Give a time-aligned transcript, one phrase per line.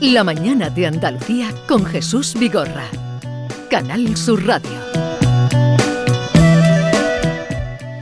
[0.00, 2.86] La mañana de Andalucía con Jesús Vigorra.
[3.68, 4.70] Canal Sur Radio.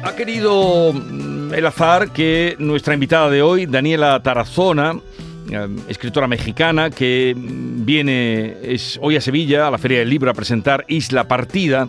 [0.05, 4.96] Ha querido mm, el azar que nuestra invitada de hoy, Daniela Tarazona,
[5.50, 8.56] eh, escritora mexicana que mm, viene
[9.01, 11.88] hoy a Sevilla a la Feria del Libro a presentar Isla Partida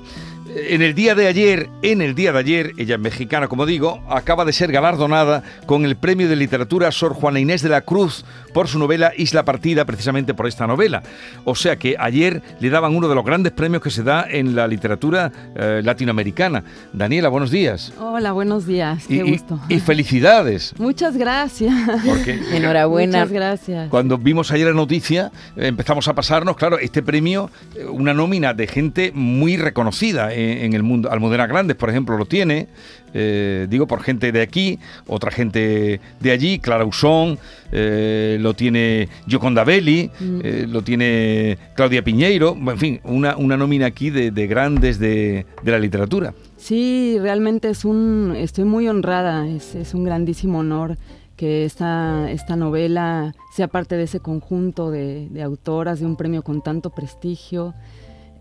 [0.56, 4.02] en el día de ayer, en el día de ayer, ella es mexicana, como digo,
[4.10, 8.26] acaba de ser galardonada con el premio de literatura Sor Juana Inés de la Cruz
[8.54, 11.04] por su novela Isla Partida, precisamente por esta novela.
[11.46, 14.56] O sea que ayer le daban uno de los grandes premios que se da en
[14.56, 16.64] la literatura eh, latinoamericana.
[16.94, 17.94] Daniela, buenos días.
[18.00, 19.60] Hola, buenos días, qué gusto.
[19.70, 20.74] Y, felicidades.
[20.78, 21.74] Muchas gracias.
[22.06, 23.20] Porque Enhorabuena.
[23.20, 23.90] Muchas gracias.
[23.90, 27.50] Cuando vimos ayer la noticia, empezamos a pasarnos, claro, este premio,
[27.92, 31.12] una nómina de gente muy reconocida en, el mundo.
[31.12, 32.68] Almudena Grandes, por ejemplo, lo tiene,
[33.14, 37.40] eh, digo por gente de aquí, otra gente de allí, Clara Usón,
[37.72, 40.40] eh, lo tiene Gioconda Belli, mm.
[40.44, 45.80] eh, lo tiene Claudia Piñeiro, en fin, una, una nómina aquí de, grandes de, la
[45.80, 46.34] literatura.
[46.58, 50.98] Sí, realmente es un, estoy muy honrada, es, es un grandísimo honor
[51.36, 56.44] que esta, esta novela sea parte de ese conjunto de, de autoras de un premio
[56.44, 57.74] con tanto prestigio.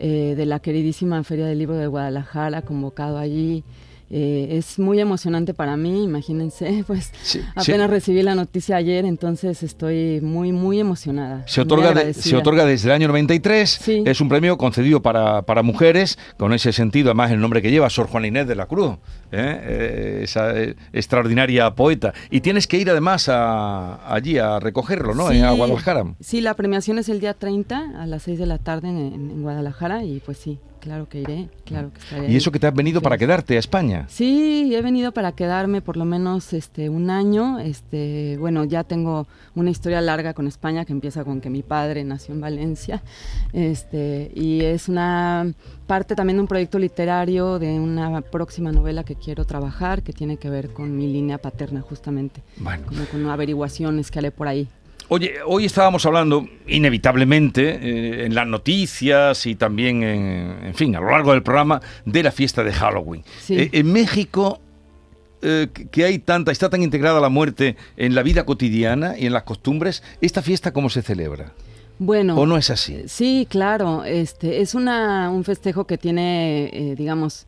[0.01, 3.65] Eh, de la queridísima Feria del Libro de Guadalajara, convocado allí.
[4.11, 7.13] Eh, es muy emocionante para mí, imagínense, pues
[7.55, 11.47] apenas recibí la noticia ayer, entonces estoy muy, muy emocionada.
[11.47, 16.19] Se otorga, se otorga desde el año 93, es un premio concedido para, para, mujeres,
[16.39, 18.97] con ese sentido, además el nombre que lleva, Sor Juana Inés de la Cruz,
[19.31, 20.21] ¿eh?
[20.23, 20.55] esa
[20.93, 22.15] extraordinaria poeta.
[22.31, 25.31] Y tienes que ir además a, allí a recogerlo, ¿no?
[25.31, 26.15] en Guadalajara.
[26.21, 30.05] Sí, la premiación es el día 30 a las 6 de la tarde en Guadalajara
[30.05, 32.33] y pues sí, Claro que iré, claro que estaré.
[32.33, 34.07] ¿Y eso que te has venido para quedarte a España?
[34.09, 37.59] Sí, he venido para quedarme por lo menos este un año.
[37.59, 42.05] Este, bueno, ya tengo una historia larga con España que empieza con que mi padre
[42.05, 43.03] nació en Valencia.
[43.53, 45.53] Este, y es una
[45.87, 50.37] parte también de un proyecto literario de una próxima novela que quiero trabajar que tiene
[50.37, 52.43] que ver con mi línea paterna justamente.
[52.59, 52.87] Bueno.
[52.87, 54.69] Como con averiguaciones que haré por ahí.
[55.11, 61.11] Oye, hoy estábamos hablando inevitablemente eh, en las noticias y también, en, fin, a lo
[61.11, 63.25] largo del programa de la fiesta de Halloween.
[63.49, 64.61] Eh, en México,
[65.41, 69.33] eh, que hay tanta, está tan integrada la muerte en la vida cotidiana y en
[69.33, 71.55] las costumbres, ¿esta fiesta cómo se celebra?
[71.99, 73.05] Bueno, ¿O no es así?
[73.07, 74.05] Sí, claro.
[74.05, 77.47] Este, es una, un festejo que tiene, digamos,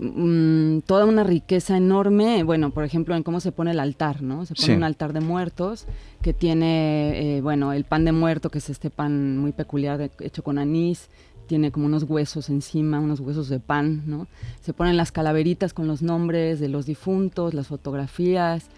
[0.00, 4.46] Mm, toda una riqueza enorme, bueno, por ejemplo, en cómo se pone el altar, ¿no?
[4.46, 5.86] Se pone un altar de muertos
[6.22, 10.44] que tiene, eh, bueno, el pan de muerto, que es este pan muy peculiar hecho
[10.44, 11.08] con anís,
[11.48, 14.28] tiene como unos huesos encima, unos huesos de pan, ¿no?
[14.60, 18.68] Se ponen las calaveritas con los nombres de los difuntos, las fotografías.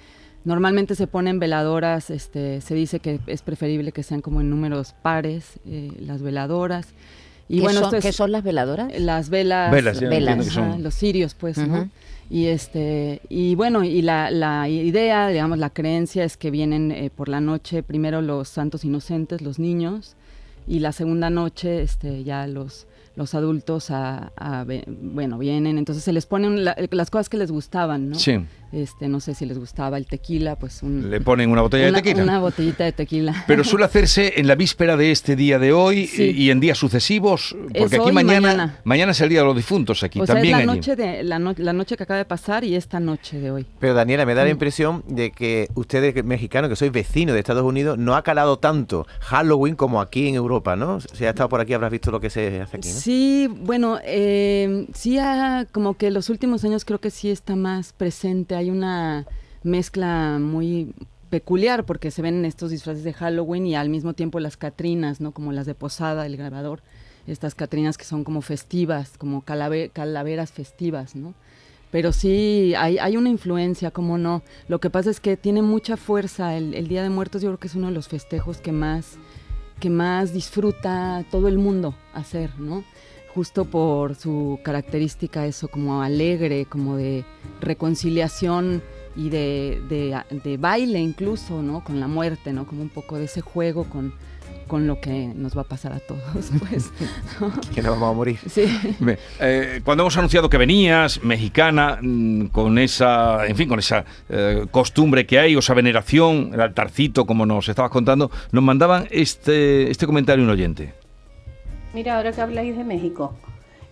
[0.44, 4.94] Normalmente se ponen veladoras, este, se dice que es preferible que sean como en números
[5.02, 6.94] pares eh, las veladoras.
[7.50, 8.96] Y ¿Qué, bueno, son, ¿Qué son las veladoras?
[9.00, 11.90] Las velas, velas, los cirios, pues, ¿no?
[12.30, 17.10] Y este y bueno, y la, la, idea, digamos, la creencia es que vienen eh,
[17.10, 20.14] por la noche primero los santos inocentes, los niños,
[20.68, 24.30] y la segunda noche este ya los los adultos a,
[24.86, 25.76] bueno vienen.
[25.76, 28.38] Entonces se les ponen las cosas que les gustaban no sí
[28.72, 31.92] este, no sé si les gustaba el tequila, pues un, le ponen una botella de
[31.92, 32.22] tequila.
[32.22, 33.44] Una botellita de tequila.
[33.46, 37.56] Pero suele hacerse en la víspera de este día de hoy y en días sucesivos,
[37.76, 40.60] porque aquí mañana, mañana, es el día de los difuntos aquí también.
[40.60, 43.66] es la noche de la, noche que acaba de pasar y esta noche de hoy.
[43.78, 44.52] Pero Daniela, me da la mm.
[44.52, 49.06] impresión de que ustedes mexicanos, que sois vecinos de Estados Unidos, no ha calado tanto
[49.20, 51.00] Halloween como aquí en Europa, ¿no?
[51.00, 52.88] Si has estado por aquí habrás visto lo que se hace aquí.
[52.88, 52.94] ¿no?
[52.94, 55.18] Sí, bueno, eh, sí,
[55.72, 59.26] como que los últimos años creo que sí está más presente hay una
[59.62, 60.94] mezcla muy
[61.30, 65.32] peculiar porque se ven estos disfraces de Halloween y al mismo tiempo las Catrinas, ¿no?
[65.32, 66.82] Como las de Posada, el grabador.
[67.26, 71.34] Estas Catrinas que son como festivas, como calaveras festivas, ¿no?
[71.90, 74.42] Pero sí, hay, hay, una influencia, como no.
[74.68, 76.56] Lo que pasa es que tiene mucha fuerza.
[76.56, 79.16] El, el, Día de Muertos yo creo que es uno de los festejos que más,
[79.80, 82.84] que más disfruta todo el mundo hacer, ¿no?
[83.40, 87.24] Justo por su característica eso como alegre, como de
[87.62, 88.82] reconciliación
[89.16, 89.80] y de,
[90.44, 91.82] de, baile incluso, ¿no?
[91.82, 92.66] Con la muerte, ¿no?
[92.66, 94.12] Como un poco de ese juego con,
[94.66, 96.92] con lo que nos va a pasar a todos, pues.
[97.74, 98.38] que nos vamos a morir.
[98.46, 98.66] Sí.
[99.40, 104.66] Eh, cuando hemos anunciado que venías, mexicana, mm, con esa, en fin, con esa eh,
[104.70, 109.90] costumbre que hay, o esa veneración, el altarcito, como nos estabas contando, nos mandaban este,
[109.90, 110.99] este comentario un oyente.
[111.92, 113.34] Mira, ahora que habláis de México,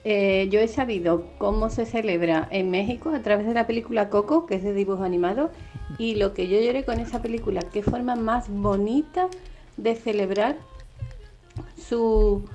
[0.04, 4.46] eh, yo he sabido cómo se celebra en México a través de la película Coco,
[4.46, 5.50] que es de dibujo animado,
[5.98, 9.28] y lo que yo lloré con esa película, qué forma más bonita
[9.76, 10.56] de celebrar
[11.76, 12.48] su,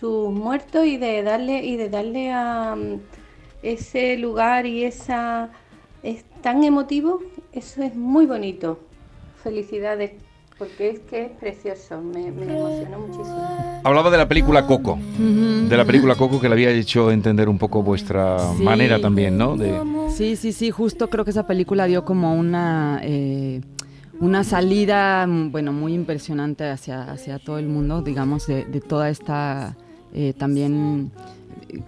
[0.00, 3.00] sus muertos y de darle y de darle a mm,
[3.62, 5.50] ese lugar y esa
[6.02, 7.20] es tan emotivo,
[7.52, 8.78] eso es muy bonito.
[9.42, 10.12] Felicidades,
[10.56, 13.67] porque es que es precioso, me, me emocionó muchísimo.
[13.88, 17.56] Hablaba de la película Coco, de la película Coco que le había hecho entender un
[17.56, 19.56] poco vuestra manera también, ¿no?
[19.56, 19.80] De...
[20.14, 23.00] Sí, sí, sí, justo creo que esa película dio como una...
[23.02, 23.62] Eh,
[24.20, 29.74] una salida, bueno, muy impresionante hacia, hacia todo el mundo, digamos, de, toda esta
[30.12, 31.10] eh, también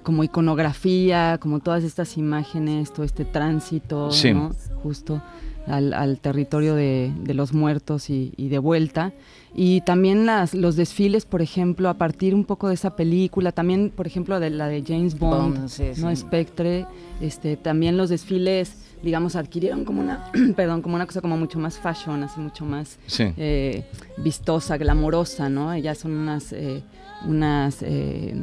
[0.03, 4.53] como iconografía, como todas estas imágenes, todo este tránsito, ¿no?
[4.83, 5.21] Justo
[5.67, 9.13] al, territorio de, los muertos y, de vuelta.
[9.55, 13.91] Y también las, los desfiles, por ejemplo, a partir un poco de esa película, también,
[13.91, 15.69] por ejemplo, de la de James Bond,
[15.99, 16.15] ¿no?
[16.17, 16.87] Spectre,
[17.21, 21.79] este, también los desfiles digamos, adquirieron como una, perdón, como una cosa como mucho más
[21.79, 23.85] fashion, así mucho más eh,
[24.19, 25.73] vistosa, glamorosa, ¿no?
[25.73, 26.83] Ellas son unas eh,
[27.27, 28.35] unas eh,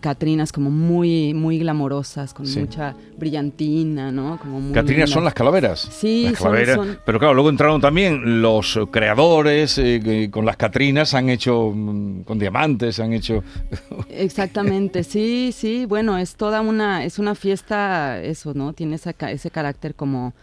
[0.00, 4.38] Catrinas como muy, muy glamorosas, con mucha brillantina, ¿no?
[4.38, 5.80] Como Catrinas son las calaveras.
[5.80, 11.72] Sí, Son, Pero claro, luego entraron también los creadores eh, con las Catrinas, han hecho
[11.74, 13.44] mm, con diamantes, han hecho...
[14.08, 18.72] Exactamente, sí, sí, bueno, es toda una, es una fiesta, eso, ¿no?
[18.72, 20.34] Tiene ese carácter como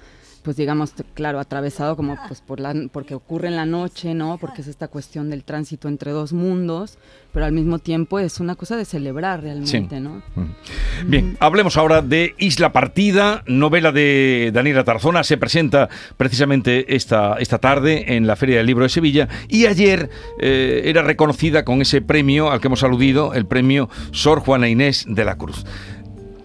[0.47, 4.37] pues digamos, claro, atravesado como pues por la, porque ocurre en la noche, ¿no?
[4.37, 6.97] Porque es esta cuestión del tránsito entre dos mundos,
[7.33, 10.23] pero al mismo tiempo es una cosa de celebrar realmente, ¿no?
[10.35, 11.09] Mm.
[11.09, 17.57] Bien, hablemos ahora de Isla Partida, novela de Daniela Tarzona, se presenta precisamente esta, esta
[17.57, 20.09] tarde en la Feria del Libro de Sevilla y ayer
[20.39, 25.03] eh, era reconocida con ese premio al que hemos aludido, el premio Sor Juana Inés
[25.09, 25.65] de la Cruz.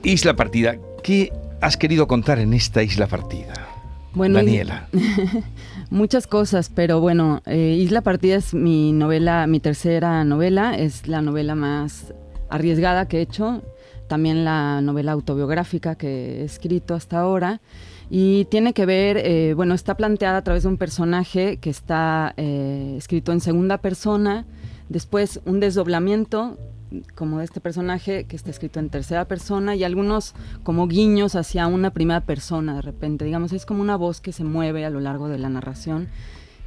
[0.02, 0.74] Isla Partida,
[1.04, 1.30] ¿qué
[1.62, 3.54] has querido contar en esta Isla Partida?
[4.14, 4.88] Bueno, Daniela.
[5.90, 11.22] muchas cosas, pero bueno, eh, Isla Partida es mi novela, mi tercera novela, es la
[11.22, 12.12] novela más
[12.50, 13.62] arriesgada que he hecho,
[14.08, 17.60] también la novela autobiográfica que he escrito hasta ahora.
[18.10, 22.34] Y tiene que ver, eh, bueno, está planteada a través de un personaje que está
[22.36, 24.44] eh, escrito en segunda persona,
[24.88, 26.58] después un desdoblamiento
[27.14, 31.66] como de este personaje que está escrito en tercera persona y algunos como guiños hacia
[31.66, 35.00] una primera persona de repente, digamos, es como una voz que se mueve a lo
[35.00, 36.08] largo de la narración.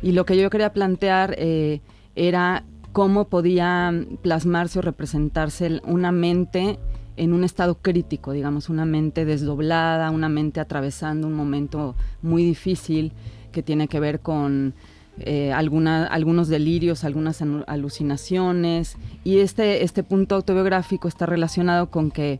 [0.01, 1.81] Y lo que yo quería plantear eh,
[2.15, 6.79] era cómo podía plasmarse o representarse una mente
[7.17, 13.13] en un estado crítico, digamos, una mente desdoblada, una mente atravesando un momento muy difícil
[13.51, 14.73] que tiene que ver con
[15.19, 18.97] eh, algunos delirios, algunas alucinaciones.
[19.23, 22.39] Y este, este punto autobiográfico está relacionado con que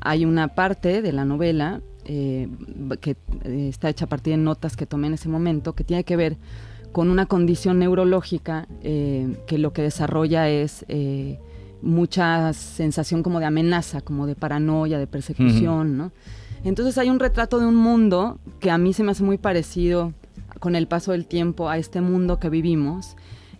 [0.00, 2.48] hay una parte de la novela eh,
[3.00, 6.04] que eh, está hecha a partir de notas que tomé en ese momento, que tiene
[6.04, 6.36] que ver
[6.92, 10.86] con una condición neurológica que lo que desarrolla es
[11.82, 16.10] mucha sensación como de amenaza, como de paranoia, de persecución,
[16.64, 20.14] Entonces hay un retrato de un mundo que a mí se me hace muy parecido
[20.60, 23.16] con el paso del tiempo a este mundo que vivimos,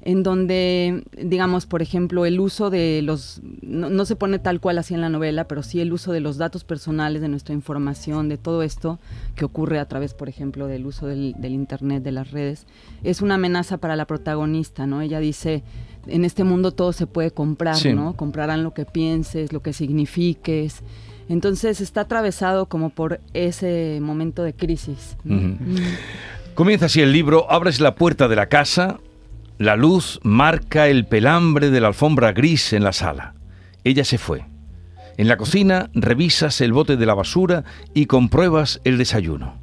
[0.06, 4.94] en donde, digamos, por ejemplo, el uso de los, no, se pone tal cual así
[4.94, 8.38] en la novela, pero sí el uso de los datos personales, de nuestra información, de
[8.38, 9.00] todo esto
[9.34, 12.68] que ocurre a través, por ejemplo, del uso del, Internet, de las redes,
[13.02, 15.00] es una amenaza para la protagonista, ¿no?
[15.00, 15.64] Ella dice,
[16.06, 18.16] en este mundo todo se puede comprar, ¿no?
[18.16, 20.84] Comprarán lo que pienses, lo que signifiques.
[21.28, 25.16] Entonces está atravesado como por ese momento de crisis.
[26.56, 28.96] Comienza así el libro, abres la puerta de la casa,
[29.58, 33.34] la luz marca el pelambre de la alfombra gris en la sala.
[33.84, 34.46] Ella se fue.
[35.18, 39.58] En la cocina revisas el bote de la basura y compruebas el desayuno.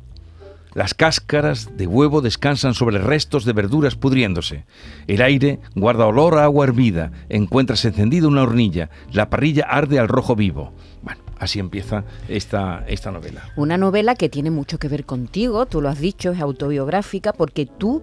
[0.75, 4.65] Las cáscaras de huevo descansan sobre restos de verduras pudriéndose.
[5.07, 7.11] El aire guarda olor a agua hervida.
[7.27, 8.91] Encuentras encendida una hornilla.
[9.11, 10.73] La parrilla arde al rojo vivo.
[11.01, 13.51] Bueno, Así empieza esta, esta novela.
[13.55, 17.65] Una novela que tiene mucho que ver contigo, tú lo has dicho, es autobiográfica, porque
[17.65, 18.01] tú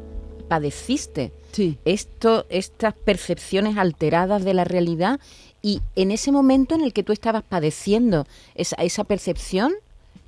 [0.48, 1.32] padeciste
[1.84, 5.20] esto, estas percepciones alteradas de la realidad
[5.62, 9.72] y en ese momento en el que tú estabas padeciendo esa, esa percepción,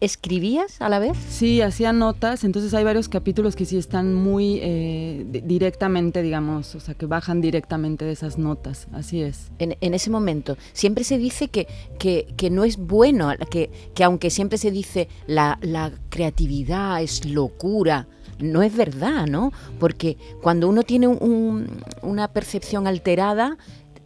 [0.03, 1.17] ¿Escribías a la vez?
[1.29, 6.81] Sí, hacía notas, entonces hay varios capítulos que sí están muy eh, directamente, digamos, o
[6.81, 9.53] sea, que bajan directamente de esas notas, así es.
[9.61, 11.69] En, ese momento, siempre se dice que,
[12.01, 18.09] que, no es bueno, que, que aunque siempre se dice la, la creatividad es locura,
[18.41, 19.53] no es verdad, ¿no?
[19.79, 23.57] Porque cuando uno tiene una percepción alterada,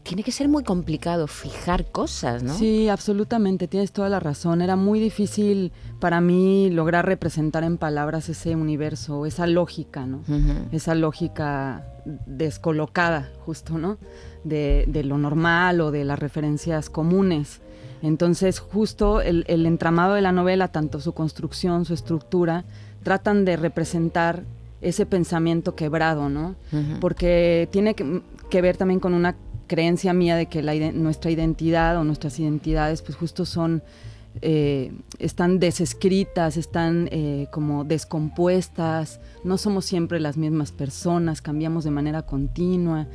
[0.06, 2.54] tiene que ser muy complicado fijar cosas, ¿no?
[2.54, 4.62] Sí, absolutamente, tienes toda la razón.
[4.62, 10.22] Era muy difícil para mí lograr representar en palabras ese universo, esa lógica, ¿no?
[10.70, 11.84] Esa lógica
[12.26, 13.98] descolocada, justo, ¿no?
[14.44, 17.60] De, de, lo normal o de las referencias comunes.
[18.00, 22.64] Entonces, justo el, el entramado de la novela, tanto su construcción, su estructura,
[23.02, 24.44] tratan de representar
[24.80, 26.54] ese pensamiento quebrado, ¿no?
[27.00, 29.34] Porque tiene que, que, ver también con una
[29.66, 33.82] creencia mía de que la, nuestra identidad o nuestras identidades pues justo son
[34.42, 41.90] eh, están desescritas, están eh, como descompuestas, no somos siempre las mismas personas, cambiamos de
[41.90, 43.06] manera continua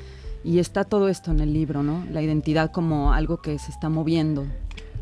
[0.44, 2.04] y está todo esto en el libro, ¿no?
[2.12, 4.48] La identidad como algo que se está moviendo.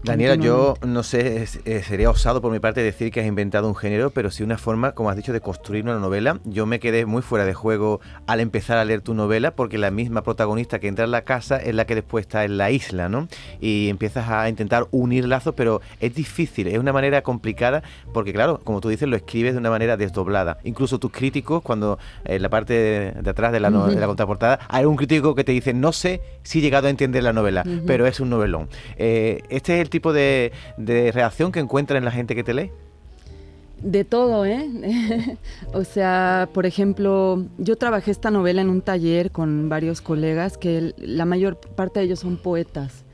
[0.04, 3.76] Daniela, yo no sé, eh, sería osado por mi parte decir que has inventado un
[3.76, 6.40] género, pero sí una forma, como has dicho, de construir una novela.
[6.46, 9.92] Yo me quedé muy fuera de juego al empezar a leer tu novela, porque la
[9.92, 13.10] misma protagonista que entra en la casa es la que después está en la isla,
[13.10, 13.28] ¿no?
[13.60, 18.62] Y empiezas a intentar unir lazos, pero es difícil, es una manera complicada, porque claro,
[18.64, 20.60] como tú dices, lo escribes de una manera desdoblada.
[20.64, 22.74] Incluso tus críticos, cuando en la parte
[23.22, 26.22] de, atrás de la, de la contraportada, hay un crítico que te dice, no sé
[26.44, 28.70] si he llegado a entender la novela, pero es un novelón.
[28.98, 32.72] Eh, este es el tipo de, reacción que encuentras en la gente que te lee?
[33.82, 34.70] De todo, ¿eh?
[35.74, 40.94] o sea, por ejemplo, yo trabajé esta novela en un taller con varios colegas que
[40.98, 43.06] la mayor parte de ellos son poetas.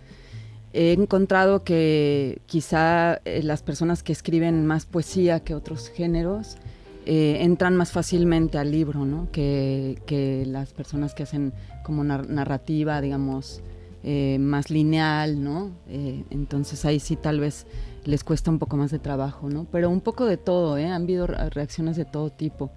[0.74, 6.58] He encontrado que quizá eh, las personas que escriben más poesía que otros géneros
[7.05, 9.29] eh, entran más fácilmente al libro, ¿no?
[9.32, 11.53] Que, que las personas que hacen
[11.84, 13.62] como narrativa, digamos,
[14.07, 15.71] eh, más lineal, ¿no?
[15.89, 17.65] Eh, entonces ahí sí tal vez
[18.03, 19.65] les cuesta un poco más de trabajo, ¿no?
[19.71, 20.85] Pero un poco de todo, ¿eh?
[20.85, 22.69] Han habido reacciones de todo tipo.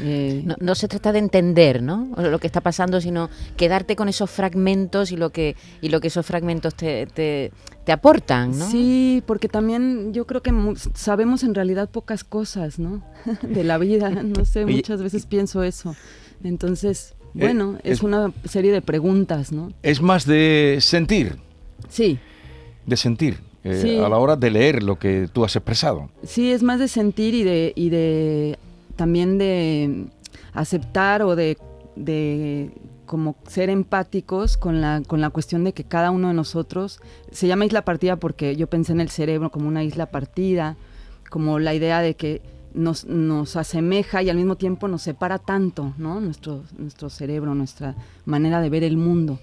[0.00, 2.10] Eh, no, se trata de entender, ¿no?
[2.18, 6.08] Lo que está pasando, sino quedarte con esos fragmentos y lo que, y lo que
[6.08, 7.52] esos fragmentos te, te,
[7.90, 8.70] aportan, ¿no?
[8.70, 10.52] Sí, porque también yo creo que
[10.92, 13.02] sabemos en realidad pocas cosas, ¿no?
[13.40, 15.96] de la vida, no sé, muchas veces pienso eso.
[16.44, 19.72] Entonces, bueno, es, una serie de preguntas, ¿no?
[19.82, 21.36] Es más de sentir.
[21.88, 22.18] Sí.
[22.86, 23.38] De sentir.
[23.64, 26.08] Eh, a la hora de leer lo que tú has expresado.
[26.24, 28.58] Sí, es más de sentir y de, y de
[28.94, 30.06] también de
[30.52, 31.58] aceptar o de,
[31.96, 32.70] de
[33.06, 37.00] como ser empáticos con la, con la cuestión de que cada uno de nosotros,
[37.32, 40.76] se llama isla partida porque yo pensé en el cerebro como una isla partida,
[41.30, 42.42] como la idea de que
[42.76, 46.20] nos, nos asemeja y al mismo tiempo nos separa tanto, ¿no?
[46.20, 49.40] Nuestro, nuestro cerebro, nuestra manera de ver el mundo.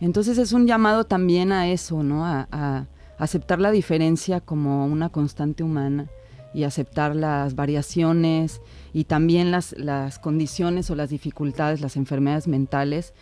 [0.00, 2.24] Entonces es un llamado también a eso, ¿no?
[2.26, 2.86] A,
[3.16, 6.08] aceptar la diferencia como una constante humana
[6.52, 8.60] y aceptar las variaciones
[8.92, 13.14] y también las, las condiciones o las dificultades, las enfermedades mentales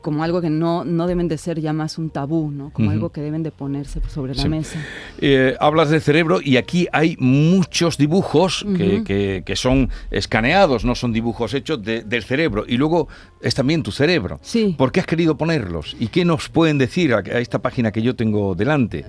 [0.00, 2.70] como algo que no, no deben de ser ya más un tabú, ¿no?
[2.70, 4.78] como algo que deben de ponerse sobre la mesa.
[5.20, 11.12] Eh, hablas del cerebro y aquí hay muchos dibujos que, que, son escaneados, no son
[11.12, 12.64] dibujos hechos del cerebro.
[12.68, 13.08] Y luego
[13.40, 14.38] es también tu cerebro.
[14.42, 14.74] Sí.
[14.78, 15.96] ¿Por qué has querido ponerlos?
[15.98, 19.04] ¿Y qué nos pueden decir a, esta página que yo tengo delante?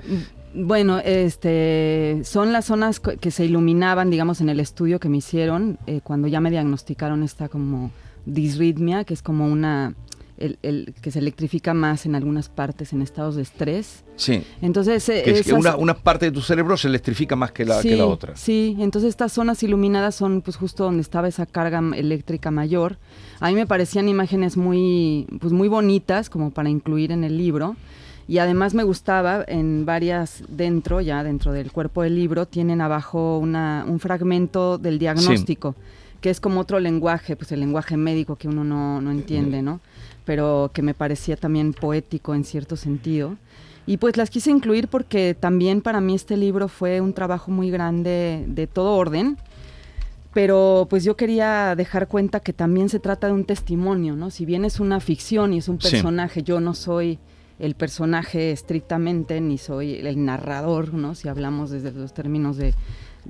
[0.55, 5.77] Bueno, este, son las zonas que se iluminaban, digamos, en el estudio que me hicieron
[5.86, 7.91] eh, cuando ya me diagnosticaron esta como
[8.25, 9.93] disritmia, que es como una
[10.39, 14.03] el, que se electrifica más en algunas partes en estados de estrés.
[14.15, 14.43] Sí.
[14.62, 18.05] Entonces, es que una, parte de tu cerebro se electrifica más que la, que la
[18.05, 18.36] otra.
[18.36, 22.98] Sí, entonces estas zonas iluminadas son pues justo donde estaba esa carga eléctrica mayor.
[23.39, 27.75] A mí me parecían imágenes muy, pues, muy bonitas como para incluir en el libro.
[28.27, 33.39] Y además me gustaba en varias dentro, ya dentro del cuerpo del libro, tienen abajo
[33.39, 35.75] una, un fragmento del diagnóstico,
[36.22, 39.79] que es como otro lenguaje, pues el lenguaje médico que uno no, no entiende, ¿no?
[40.29, 43.36] Pero que me parecía también poético en cierto sentido.
[43.88, 47.71] Y pues las quise incluir porque también para mí este libro fue un trabajo muy
[47.71, 49.38] grande de todo orden,
[50.31, 54.29] pero pues yo quería dejar cuenta que también se trata de un testimonio, ¿no?
[54.29, 57.17] Si bien es una ficción y es un personaje, yo no soy
[57.57, 61.15] el personaje estrictamente, ni soy el narrador, ¿no?
[61.15, 62.75] Si hablamos desde los términos de,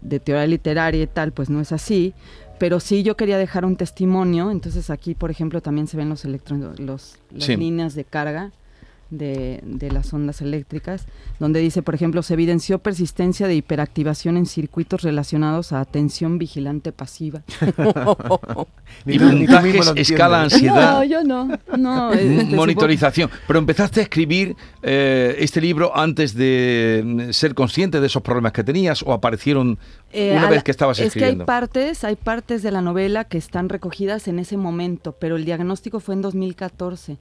[0.01, 2.13] de teoría literaria y tal, pues no es así
[2.59, 6.25] pero sí yo quería dejar un testimonio, entonces aquí, por ejemplo, también se ven los
[6.25, 8.51] los, las líneas de carga
[9.09, 11.05] de, de, las ondas eléctricas,
[11.39, 16.91] donde dice, por ejemplo, se evidenció persistencia de hiperactivación en circuitos relacionados a atención vigilante
[16.91, 17.41] pasiva.
[19.05, 20.97] y puntajes, escala ansiedad.
[20.97, 21.57] No, yo no.
[21.77, 23.29] no este, Monitorización.
[23.47, 28.51] Pero empezaste a escribir eh, este libro antes de mm, ser consciente de esos problemas
[28.51, 29.79] que tenías o aparecieron
[30.11, 31.43] eh, una vez que estabas escribiendo.
[31.43, 35.15] Es que hay partes, hay partes de la novela que están recogidas en ese momento,
[35.19, 37.17] pero el diagnóstico fue en 2014.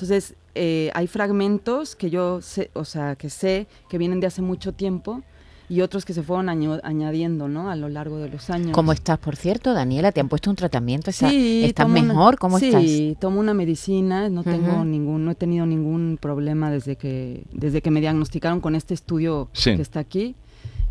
[0.00, 4.40] Entonces, eh, hay fragmentos que yo sé, o sea, que sé que vienen de hace
[4.40, 5.22] mucho tiempo
[5.68, 7.70] y otros que se fueron añadiendo ¿no?
[7.70, 8.72] a lo largo de los años.
[8.72, 10.10] ¿Cómo estás, por cierto, Daniela?
[10.10, 11.12] ¿Te han puesto un tratamiento?
[11.12, 12.38] Sí, ¿Estás mejor?
[12.38, 12.82] ¿Cómo estás?
[12.82, 17.82] Sí, tomo una medicina, no tengo ningún, no he tenido ningún problema desde que, desde
[17.82, 20.34] que me diagnosticaron con este estudio que está aquí.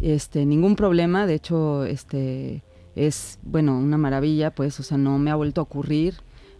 [0.01, 2.62] Este, ningún problema, de hecho, este
[2.96, 6.13] es bueno, una maravilla, pues, o sea, no me ha vuelto a ocurrir,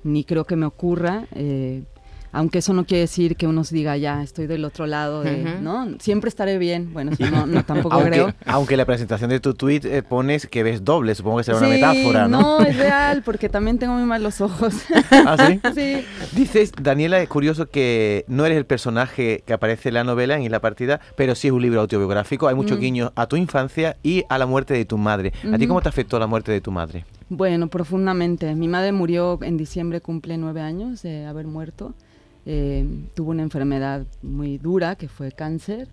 [0.04, 1.28] ni creo que me ocurra.
[1.36, 1.84] Eh,
[2.32, 5.24] aunque eso no quiere decir que uno se diga, ya, estoy del otro lado,
[5.62, 5.88] ¿no?
[6.00, 6.94] Siempre estaré bien.
[6.94, 8.34] Bueno, no, no tampoco aunque, creo.
[8.46, 11.68] Aunque la presentación de tu tweet eh, pones que ves doble, supongo que será una
[11.68, 12.60] metáfora, ¿no?
[12.60, 14.76] No, es real, porque también tengo muy mal los ojos.
[15.12, 15.60] ¿Ah, sí?
[15.76, 16.06] sí.
[16.34, 20.52] Dices, Daniela, es curioso que no eres el personaje que aparece en la novela, en
[20.52, 22.48] la partida, pero sí es un libro autobiográfico.
[22.48, 22.82] Hay muchos mm.
[22.82, 25.34] guiños a tu infancia y a la muerte de tu madre.
[25.52, 27.06] ¿A ti cómo te afectó la muerte de tu madre?
[27.30, 28.56] Bueno, profundamente.
[28.56, 31.94] Mi madre murió en diciembre, cumple nueve años de haber muerto.
[32.46, 35.88] Eh, tuvo una enfermedad muy dura que fue cáncer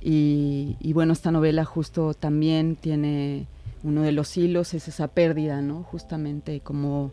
[0.00, 3.46] y, bueno, esta novela justo también tiene
[3.82, 5.82] uno de los hilos, es esa pérdida, ¿no?
[5.82, 7.12] Justamente como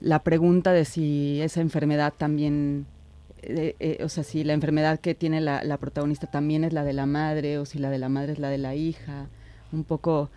[0.00, 2.86] la pregunta de si esa enfermedad también,
[3.42, 6.82] eh, eh, o sea, si la enfermedad que tiene la, la, protagonista también es la
[6.82, 9.28] de la madre o si la de la madre es la de la hija.
[9.72, 10.30] Un poco,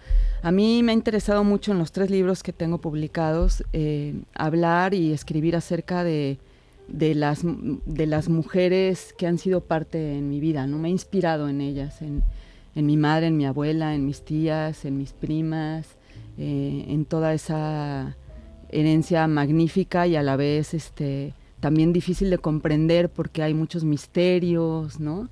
[0.43, 3.63] a mí me ha interesado mucho en los tres libros que tengo publicados
[4.36, 6.39] hablar y escribir acerca de
[6.91, 10.77] de las, de las mujeres que han sido parte en mi vida, ¿no?
[10.77, 12.24] Me he inspirado en ellas, en,
[12.75, 15.98] mi madre, en mi abuela, en mis tías, en mis primas,
[16.38, 18.15] eh, en toda esa
[18.69, 25.00] herencia magnífica y a la vez este, también difícil de comprender porque hay muchos misterios,
[25.00, 25.29] ¿no?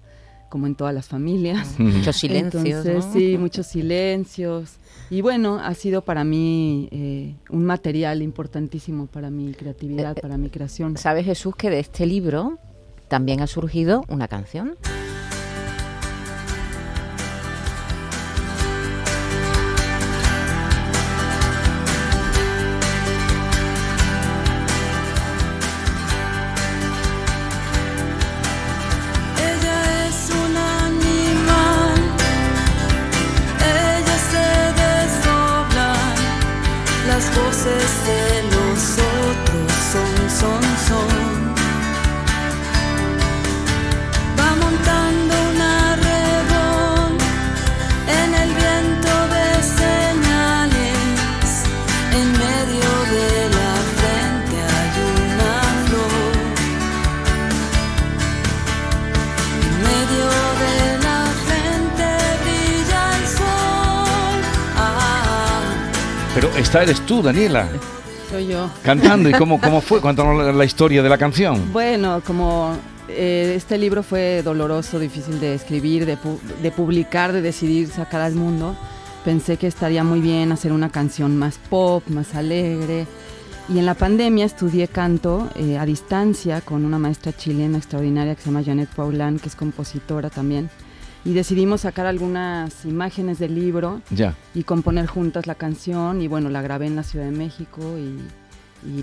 [0.49, 1.79] Como en todas las familias.
[1.79, 3.05] Muchos silencios.
[3.11, 4.77] Sí, muchos silencios.
[5.09, 10.37] Y bueno, ha sido para mí eh, un material importantísimo para mi creatividad, eh, para
[10.37, 10.97] mi creación.
[10.97, 12.59] ¿Sabes, Jesús, que de este libro
[13.07, 14.75] también ha surgido una canción?
[66.67, 67.69] Esta eres tú, Daniela.
[68.29, 68.69] Soy yo.
[68.83, 69.29] Cantando.
[69.29, 70.01] ¿Y cómo, cómo fue?
[70.01, 71.71] Cuéntanos la, historia de la canción.
[71.71, 72.75] Bueno, como
[73.07, 76.17] eh, este libro fue doloroso, difícil de escribir, de,
[76.61, 78.75] de, publicar, de decidir sacar al mundo,
[79.23, 83.07] pensé que estaría muy bien hacer una canción más pop, más alegre.
[83.69, 88.41] Y en la pandemia estudié canto eh, a distancia con una maestra chilena extraordinaria que
[88.41, 90.69] se llama Janet Paulán, que es compositora también
[91.27, 94.01] y decidimos sacar algunas imágenes del libro
[94.55, 98.17] y componer juntas la canción y bueno, la grabé en la Ciudad de México y,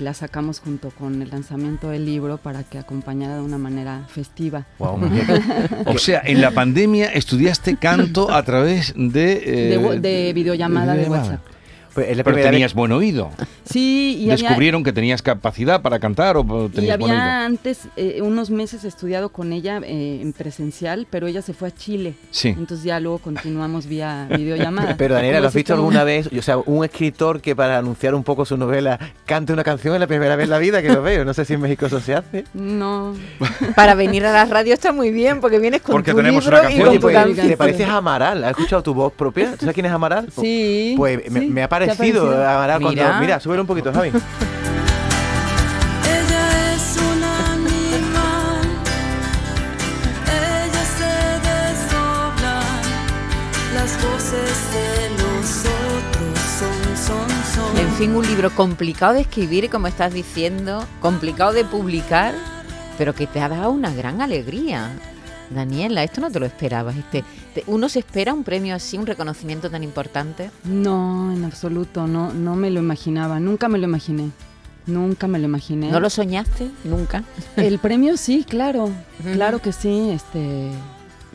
[0.01, 4.65] la sacamos junto con el lanzamiento del libro para que acompañara de una manera festiva.
[4.79, 9.43] o sea, en la pandemia estudiaste canto a través de...
[9.75, 11.41] Eh, de, videollamada de WhatsApp.
[11.95, 13.31] Pues Pero tenías buen oído.
[13.65, 18.51] Sí, y Descubrieron que tenías capacidad para cantar o tenías Y había antes eh, unos
[18.51, 22.15] meses estudiado con ella eh, en presencial, pero ella se fue a Chile.
[22.31, 22.49] Sí.
[22.49, 24.97] Entonces ya luego continuamos vía videollamada.
[24.99, 26.29] Pero Daniela, ¿lo has visto alguna vez?
[26.37, 30.01] O sea, un escritor que para anunciar un poco su novela cante una canción es
[30.01, 31.25] la primera vez en la vida que lo veo.
[31.25, 32.45] No sé si en México eso se hace.
[32.55, 33.15] No.
[33.77, 36.59] para venir a la radio está muy bien, porque vienes con porque tu tenemos libro
[36.59, 36.95] una canción.
[36.95, 38.45] y con pues, ¿Te pareces a Amaral?
[38.45, 39.53] ¿Has escuchado tu voz propia?
[39.53, 40.29] ¿Tú sabes quién es Amaral?
[40.41, 40.95] Sí.
[40.97, 43.05] Pues Me, ha parecido parecido, Amaral, mira.
[43.05, 43.21] cuando...
[43.21, 44.09] Mira, súbelo un poquito, Javi.
[46.09, 48.69] Ella es un animal,
[50.27, 51.15] ella se
[51.49, 52.61] desdobla,
[53.75, 57.79] las voces de los otros son, son, son.
[57.79, 62.35] En fin, un libro complicado de escribir y como estás diciendo, complicado de publicar,
[62.99, 64.91] pero que te ha dado una gran alegría.
[65.51, 66.97] Daniela, esto no te lo esperabas.
[66.97, 67.23] Este,
[67.67, 70.51] ¿Uno se espera un premio así, un reconocimiento tan importante?
[70.65, 74.31] No, en absoluto, no, no me lo imaginaba, nunca me lo imaginé.
[74.87, 75.91] Nunca me lo imaginé.
[75.91, 76.71] ¿No lo soñaste?
[76.85, 77.25] Nunca.
[77.57, 78.91] El premio sí, claro,
[79.33, 80.11] claro que sí.
[80.11, 80.71] Este,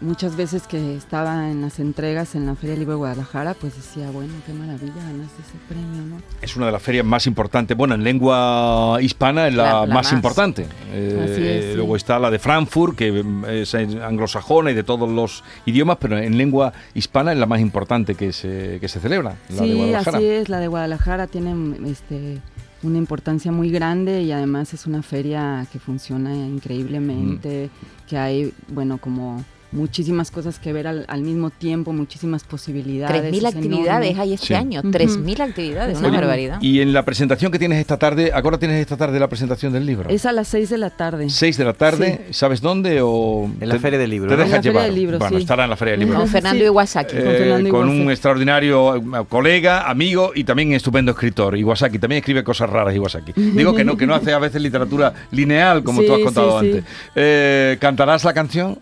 [0.01, 4.09] muchas veces que estaba en las entregas en la Feria Libre de Guadalajara, pues decía,
[4.11, 6.21] bueno, qué maravilla ganaste ese premio, ¿no?
[6.41, 7.75] Es una de las ferias más importantes.
[7.75, 10.13] Bueno, en lengua hispana es la, La- la más, más.
[10.13, 10.63] importante.
[10.63, 11.75] Así Eh, es, sí.
[11.75, 13.23] Luego está la de Frankfurt, que
[13.61, 18.15] es anglosajona y de todos los idiomas, pero en lengua hispana es la más importante
[18.15, 20.17] que se, que se celebra, la de Sí, Guadalajara.
[20.17, 22.39] así es, la de Guadalajara tiene este,
[22.83, 28.07] una importancia muy grande y además es una feria que funciona increíblemente, Mm.
[28.09, 33.21] que hay, bueno, como muchísimas cosas que ver al, al mismo tiempo, muchísimas posibilidades.
[33.23, 34.21] 3.000 es actividades enorme.
[34.21, 34.53] hay este Sí.
[34.55, 34.91] año, Ujú.
[34.91, 36.57] 3.000 actividades, una Oye, barbaridad.
[36.61, 39.85] Y en la presentación que tienes esta tarde, ¿ahora tienes esta tarde la presentación del
[39.85, 40.09] libro?
[40.09, 41.29] Es a las 6 de la tarde.
[41.29, 42.99] 6 de la tarde, ¿sabes dónde?
[43.03, 44.43] O En la Feria del Libro, Te ¿no?
[44.43, 45.41] dejas En la Feria del Libro, bueno, sí.
[45.43, 46.19] estará en la Feria del Libro.
[46.19, 46.27] Con.
[46.27, 47.15] Fernando Iwasaki.
[47.17, 51.99] Con Eh, Fernando con un extraordinario eh, colega, amigo y también estupendo escritor, Iwasaki.
[51.99, 53.33] También escribe cosas raras, Iwasaki.
[53.35, 56.59] Digo que no, que no hace a veces literatura lineal, como Sí, tú has contado
[56.61, 56.77] sí, sí.
[56.77, 56.91] antes.
[57.15, 58.79] Eh, ¿Cantarás la canción?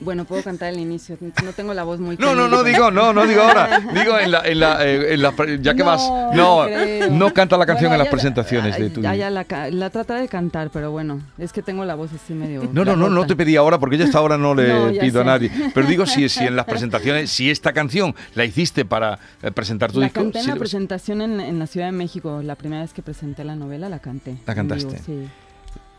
[0.00, 3.12] Bueno, puedo cantar el inicio, no tengo la voz muy No, no, no digo, no,
[3.12, 3.80] no digo ahora.
[3.92, 7.10] Digo en la, en la, eh, en la ya que No, vas, no no, creo.
[7.10, 9.00] no canta la canción Bueno, en las ya- presentaciones de ay, tu.
[9.02, 12.32] Ya, ya la, la trata de cantar, pero bueno, es que tengo la voz así
[12.32, 12.68] medio.
[12.72, 15.00] No, no, no, no te pedí ahora porque yo esta hora no le No, ya
[15.00, 15.26] pido a sé.
[15.26, 15.50] nadie.
[15.74, 19.90] Pero digo si, si en las presentaciones, si esta canción la hiciste para eh, presentar
[19.90, 20.20] tu La disco.
[20.20, 22.92] canté en si la lo- presentación en, en la Ciudad de México, la primera vez
[22.92, 24.36] que presenté la novela, la canté.
[24.46, 24.98] La en vivo, cantaste.
[25.04, 25.28] sí.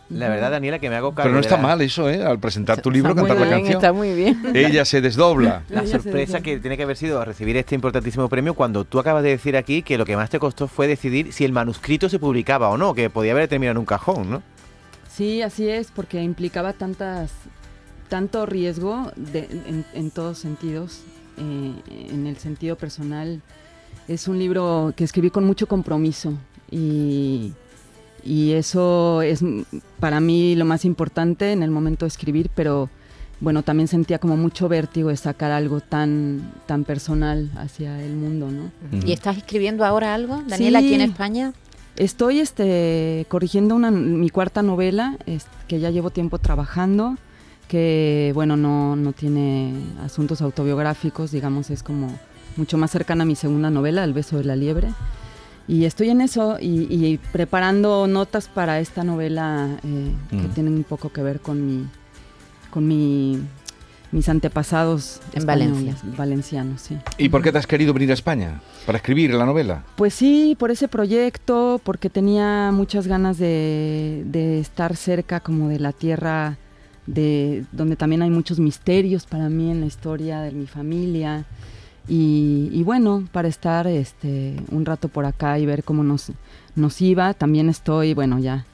[0.09, 2.23] La verdad, Daniela, que me hago cargo Pero no está la- mal eso, ¿eh?
[2.23, 3.77] Al presentar tu libro, Está muy cantar la bien, canción.
[3.81, 4.55] Está muy bien.
[4.55, 5.63] Ella se desdobla.
[5.69, 6.41] La sorpresa desdobla.
[6.41, 9.83] que tiene que haber sido recibir este importantísimo premio cuando tú acabas de decir aquí
[9.83, 12.93] que lo que más te costó fue decidir si el manuscrito se publicaba o no,
[12.95, 14.41] que podía haber terminado en un cajón, ¿no?
[15.11, 17.31] Sí, así es, porque implicaba tantas,
[18.07, 21.01] tanto riesgo de- en, en todos sentidos.
[21.37, 21.73] eh,
[22.11, 23.41] en el sentido personal,
[24.07, 26.33] es un libro que escribí con mucho compromiso
[26.71, 27.53] y,
[28.23, 29.43] y eso es
[29.99, 32.89] para mí lo más importante en el momento de escribir, pero
[33.41, 38.49] bueno, también sentía como mucho vértigo de sacar algo tan, tan personal hacia el mundo,
[38.51, 38.71] ¿no?
[39.05, 41.07] ¿Y estás escribiendo ahora algo, Daniela, aquí en Sí.
[41.07, 41.53] España?
[41.95, 47.15] Estoy este, corrigiendo una, mi cuarta novela, es- que ya llevo tiempo trabajando,
[47.67, 52.07] que bueno, no, no tiene asuntos autobiográficos, digamos, es como
[52.57, 54.89] mucho más cercana a mi segunda novela, El beso de la liebre.
[55.69, 60.53] Y estoy en eso y, y preparando notas para esta novela eh, que Mm.
[60.55, 61.85] tienen un poco que ver con mi,
[62.71, 63.39] con mi,
[64.11, 65.95] mis antepasados En Valencia.
[66.17, 66.97] valencianos, sí.
[67.19, 68.61] ¿Y por qué te has querido venir a España?
[68.87, 69.83] ¿Para escribir la novela?
[69.95, 75.79] Pues sí, por ese proyecto, porque tenía muchas ganas de, de estar cerca como de
[75.79, 76.57] la tierra,
[77.05, 81.45] de donde también hay muchos misterios para mí en la historia de mi familia.
[82.07, 86.31] Y, y bueno, para estar este, un rato por acá y ver cómo nos,
[86.75, 87.33] nos iba.
[87.33, 88.65] También estoy, bueno, ya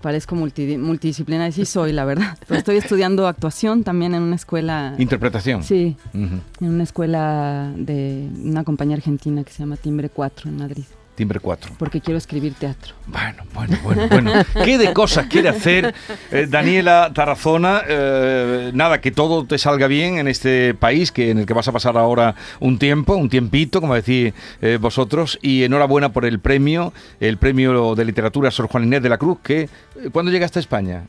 [0.00, 2.38] parezco multi- multidisciplinaria, sí soy, la verdad.
[2.46, 4.94] Pero estoy estudiando actuación también en una escuela.
[4.96, 5.62] Interpretación.
[5.64, 10.84] Sí, en una escuela de una compañía argentina que se llama Timbre 4 en Madrid,
[11.18, 11.72] Timbre 4.
[11.80, 12.94] porque quiero escribir teatro.
[13.08, 14.32] Bueno, bueno, bueno, bueno.
[14.64, 15.92] ¿Qué de cosas quiere hacer
[16.30, 17.82] eh, Daniela Tarazona?
[17.88, 21.66] Eh, nada, que todo te salga bien en este país que en el que vas
[21.66, 26.38] a pasar ahora un tiempo, un tiempito, como decís eh, vosotros, y enhorabuena por el
[26.38, 29.68] premio, el premio de literatura Sor Juan Inés de la Cruz, que eh,
[30.12, 31.02] ¿cuándo llegaste a España?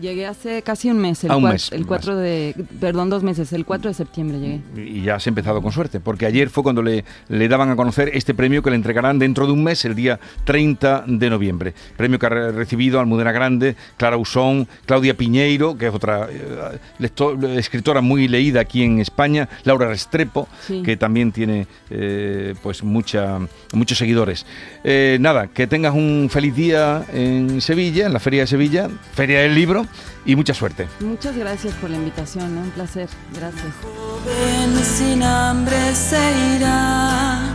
[0.00, 1.88] Llegué hace casi un mes, el, Ah, un mes, el más.
[1.88, 4.60] 4 de, perdón, dos meses, el 4 de septiembre llegué.
[4.76, 8.10] Y ya has empezado con suerte, porque ayer fue cuando le, le daban a conocer
[8.14, 11.74] este premio que le entregarán dentro de un mes, el día 30 de noviembre.
[11.96, 16.78] Premio que ha re- recibido Almudena Grande, Clara Usón, Claudia Piñeiro, que es otra eh,
[16.98, 20.82] lecto- escritora muy leída aquí en España, Laura Restrepo, Sí.
[20.82, 23.38] que también tiene eh, pues mucha,
[23.72, 24.46] muchos seguidores.
[24.84, 29.40] Eh, nada, que tengas un feliz día en Sevilla, en la Feria de Sevilla, Feria
[29.40, 29.85] del Libro,
[30.24, 30.88] y mucha suerte.
[31.00, 32.60] Muchas gracias por la invitación, ¿eh?
[32.60, 33.72] un placer, gracias.
[33.82, 37.52] joven sin hambre se irá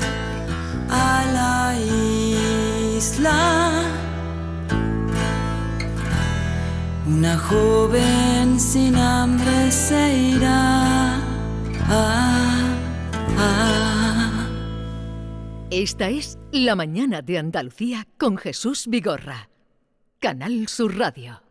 [0.89, 1.75] a la
[2.97, 3.83] isla.
[7.07, 11.15] Una joven sin hambre se irá.
[11.87, 12.77] Ah,
[13.37, 14.47] ah.
[15.69, 19.49] Esta es La mañana de Andalucía con Jesús Vigorra.
[20.19, 21.50] Canal Sur Radio.